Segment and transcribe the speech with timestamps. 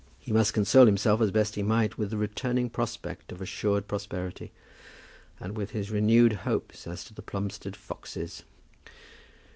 [0.17, 4.51] He must console himself as best he might with the returning prospect of assured prosperity,
[5.39, 8.43] and with his renewed hopes as to the Plumstead foxes!